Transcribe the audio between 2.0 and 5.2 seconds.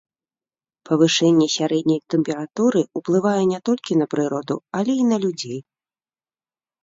тэмпературы ўплывае не толькі на прыроду, але і на